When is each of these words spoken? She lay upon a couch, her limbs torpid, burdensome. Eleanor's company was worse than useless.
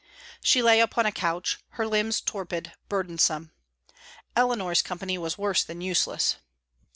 She 0.43 0.63
lay 0.63 0.79
upon 0.79 1.05
a 1.05 1.11
couch, 1.11 1.59
her 1.73 1.85
limbs 1.85 2.21
torpid, 2.21 2.73
burdensome. 2.89 3.51
Eleanor's 4.35 4.81
company 4.81 5.19
was 5.19 5.37
worse 5.37 5.63
than 5.63 5.79
useless. 5.79 6.37